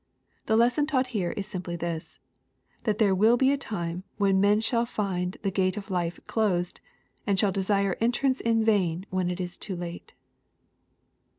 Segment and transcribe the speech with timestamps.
[0.47, 2.17] The lesson taught here is simply this,
[2.85, 6.79] that there will be a time when men shall find the gate of life closed,
[7.27, 10.13] and shall de» sire entrance in vain when it is too late.